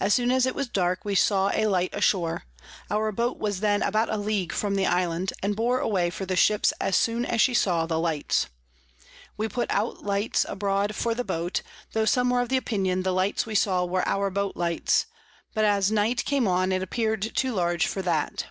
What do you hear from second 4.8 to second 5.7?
Island, and